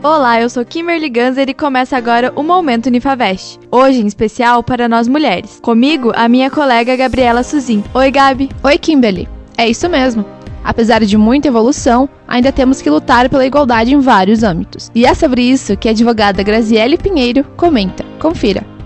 Olá, 0.00 0.40
eu 0.40 0.48
sou 0.48 0.64
Kimberly 0.64 1.08
Ganser 1.08 1.48
e 1.48 1.54
começa 1.54 1.96
agora 1.96 2.32
o 2.36 2.42
Momento 2.44 2.86
Unifavest. 2.86 3.58
Hoje 3.68 4.00
em 4.00 4.06
especial 4.06 4.62
para 4.62 4.88
nós 4.88 5.08
mulheres. 5.08 5.58
Comigo, 5.60 6.12
a 6.14 6.28
minha 6.28 6.48
colega 6.48 6.94
Gabriela 6.94 7.42
Suzin. 7.42 7.82
Oi, 7.92 8.08
Gabi. 8.08 8.48
Oi, 8.62 8.78
Kimberly. 8.78 9.28
É 9.56 9.68
isso 9.68 9.88
mesmo. 9.88 10.24
Apesar 10.62 11.04
de 11.04 11.18
muita 11.18 11.48
evolução, 11.48 12.08
ainda 12.28 12.52
temos 12.52 12.80
que 12.80 12.88
lutar 12.88 13.28
pela 13.28 13.44
igualdade 13.44 13.92
em 13.92 13.98
vários 13.98 14.44
âmbitos. 14.44 14.88
E 14.94 15.04
é 15.04 15.12
sobre 15.14 15.42
isso 15.42 15.76
que 15.76 15.88
a 15.88 15.90
advogada 15.90 16.44
Graziele 16.44 16.96
Pinheiro 16.96 17.42
comenta. 17.56 18.04
Confira. 18.20 18.77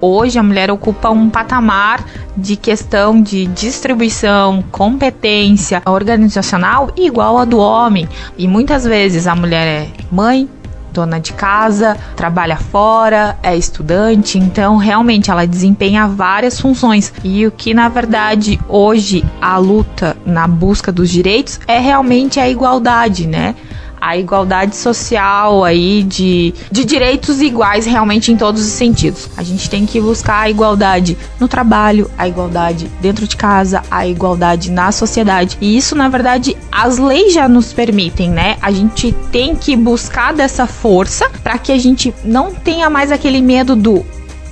Hoje 0.00 0.38
a 0.38 0.42
mulher 0.42 0.70
ocupa 0.70 1.10
um 1.10 1.30
patamar 1.30 2.04
de 2.36 2.54
questão 2.54 3.20
de 3.20 3.46
distribuição, 3.46 4.62
competência 4.70 5.82
organizacional 5.86 6.90
igual 6.96 7.38
a 7.38 7.44
do 7.44 7.58
homem. 7.58 8.08
E 8.36 8.46
muitas 8.46 8.84
vezes 8.84 9.26
a 9.26 9.34
mulher 9.34 9.66
é 9.66 9.88
mãe, 10.10 10.48
dona 10.96 11.18
de 11.18 11.34
casa, 11.34 11.96
trabalha 12.16 12.56
fora, 12.56 13.36
é 13.42 13.54
estudante, 13.54 14.38
então 14.38 14.78
realmente 14.78 15.30
ela 15.30 15.46
desempenha 15.46 16.06
várias 16.06 16.58
funções. 16.58 17.12
E 17.22 17.46
o 17.46 17.50
que 17.50 17.74
na 17.74 17.88
verdade 17.88 18.58
hoje 18.68 19.24
a 19.40 19.58
luta 19.58 20.16
na 20.24 20.46
busca 20.46 20.90
dos 20.90 21.10
direitos 21.10 21.60
é 21.66 21.78
realmente 21.78 22.40
a 22.40 22.48
igualdade, 22.48 23.26
né? 23.26 23.54
A 24.06 24.16
igualdade 24.16 24.76
social 24.76 25.64
aí 25.64 26.04
de, 26.04 26.54
de 26.70 26.84
direitos 26.84 27.42
iguais 27.42 27.84
realmente 27.84 28.30
em 28.30 28.36
todos 28.36 28.64
os 28.64 28.72
sentidos. 28.72 29.28
A 29.36 29.42
gente 29.42 29.68
tem 29.68 29.84
que 29.84 30.00
buscar 30.00 30.42
a 30.42 30.50
igualdade 30.50 31.18
no 31.40 31.48
trabalho, 31.48 32.08
a 32.16 32.28
igualdade 32.28 32.88
dentro 33.00 33.26
de 33.26 33.36
casa, 33.36 33.82
a 33.90 34.06
igualdade 34.06 34.70
na 34.70 34.92
sociedade. 34.92 35.58
E 35.60 35.76
isso, 35.76 35.96
na 35.96 36.08
verdade, 36.08 36.56
as 36.70 36.98
leis 36.98 37.32
já 37.32 37.48
nos 37.48 37.72
permitem, 37.72 38.30
né? 38.30 38.56
A 38.62 38.70
gente 38.70 39.10
tem 39.32 39.56
que 39.56 39.76
buscar 39.76 40.32
dessa 40.32 40.68
força 40.68 41.28
para 41.42 41.58
que 41.58 41.72
a 41.72 41.78
gente 41.78 42.14
não 42.24 42.54
tenha 42.54 42.88
mais 42.88 43.10
aquele 43.10 43.40
medo 43.40 43.74
do 43.74 44.06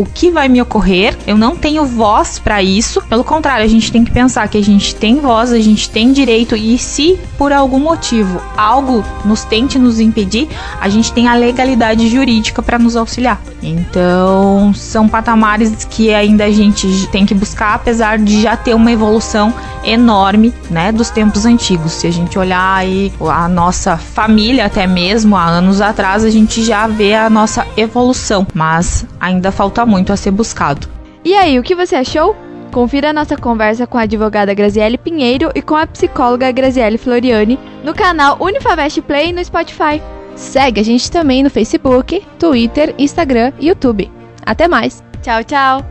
o 0.00 0.06
que 0.06 0.30
vai 0.30 0.48
me 0.48 0.62
ocorrer, 0.62 1.14
eu 1.26 1.36
não 1.36 1.54
tenho 1.54 1.84
voz 1.84 2.38
para 2.38 2.62
isso. 2.62 3.02
Pelo 3.02 3.22
contrário, 3.22 3.62
a 3.62 3.68
gente 3.68 3.92
tem 3.92 4.02
que 4.02 4.10
pensar 4.10 4.48
que 4.48 4.56
a 4.56 4.62
gente 4.62 4.94
tem 4.94 5.20
voz, 5.20 5.52
a 5.52 5.58
gente 5.60 5.90
tem 5.90 6.10
direito 6.10 6.56
e 6.56 6.78
se 6.78 7.20
por 7.36 7.52
algum 7.52 7.78
motivo 7.78 8.40
algo 8.56 9.04
nos 9.26 9.44
tente 9.44 9.78
nos 9.78 10.00
impedir, 10.00 10.48
a 10.80 10.88
gente 10.88 11.12
tem 11.12 11.28
a 11.28 11.34
legalidade 11.34 12.08
jurídica 12.08 12.62
para 12.62 12.78
nos 12.78 12.96
auxiliar. 12.96 13.42
Então, 13.62 14.72
são 14.72 15.06
patamares 15.06 15.84
que 15.84 16.14
ainda 16.14 16.44
a 16.44 16.50
gente 16.50 17.06
tem 17.08 17.26
que 17.26 17.34
buscar, 17.34 17.74
apesar 17.74 18.18
de 18.18 18.40
já 18.40 18.56
ter 18.56 18.72
uma 18.72 18.90
evolução 18.90 19.52
enorme, 19.84 20.52
né, 20.70 20.92
dos 20.92 21.10
tempos 21.10 21.46
antigos. 21.46 21.92
Se 21.92 22.06
a 22.06 22.10
gente 22.10 22.38
olhar 22.38 22.76
aí 22.76 23.12
a 23.20 23.48
nossa 23.48 23.96
família 23.96 24.66
até 24.66 24.86
mesmo 24.86 25.36
há 25.36 25.44
anos 25.44 25.80
atrás, 25.80 26.24
a 26.24 26.30
gente 26.30 26.62
já 26.62 26.86
vê 26.86 27.14
a 27.14 27.30
nossa 27.30 27.66
evolução, 27.76 28.46
mas 28.54 29.06
ainda 29.18 29.50
falta 29.50 29.84
muito 29.86 30.12
a 30.12 30.16
ser 30.16 30.30
buscado. 30.30 30.86
E 31.24 31.34
aí, 31.34 31.58
o 31.58 31.62
que 31.62 31.74
você 31.74 31.96
achou? 31.96 32.34
Confira 32.72 33.10
a 33.10 33.12
nossa 33.12 33.36
conversa 33.36 33.86
com 33.86 33.98
a 33.98 34.02
advogada 34.02 34.54
Graziele 34.54 34.96
Pinheiro 34.96 35.50
e 35.54 35.60
com 35.60 35.74
a 35.74 35.86
psicóloga 35.86 36.52
Graziele 36.52 36.96
Floriani 36.96 37.58
no 37.82 37.92
canal 37.92 38.36
Unifavest 38.40 39.02
Play 39.02 39.32
no 39.32 39.44
Spotify. 39.44 40.00
Segue 40.36 40.80
a 40.80 40.84
gente 40.84 41.10
também 41.10 41.42
no 41.42 41.50
Facebook, 41.50 42.24
Twitter, 42.38 42.94
Instagram 42.96 43.52
e 43.58 43.68
YouTube. 43.68 44.10
Até 44.46 44.68
mais! 44.68 45.02
Tchau, 45.20 45.44
tchau! 45.44 45.84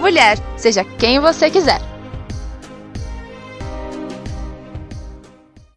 Mulher, 0.00 0.38
seja 0.56 0.84
quem 0.98 1.20
você 1.20 1.48
quiser. 1.48 1.93